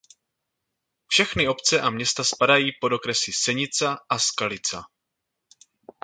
Všechny 1.07 1.47
obce 1.47 1.81
a 1.81 1.89
města 1.89 2.23
spadají 2.23 2.71
pod 2.81 2.93
okresy 2.93 3.31
Senica 3.33 3.97
a 4.09 4.19
Skalica. 4.19 4.83